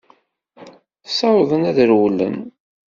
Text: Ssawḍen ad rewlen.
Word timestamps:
Ssawḍen 1.07 1.63
ad 1.69 1.77
rewlen. 1.89 2.35